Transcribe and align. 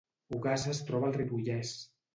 Ogassa 0.37 0.71
es 0.77 0.81
troba 0.89 1.09
al 1.11 1.17
Ripollès 1.21 1.79